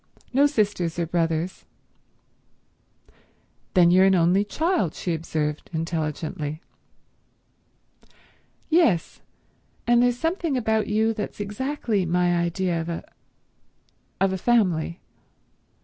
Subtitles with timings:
[0.33, 1.65] No sisters or brothers."
[3.75, 6.59] "Then you're an only child," she observed intelligently.
[8.67, 9.21] "Yes.
[9.85, 14.99] And there's something about you that's exactly my idea of a—of a family."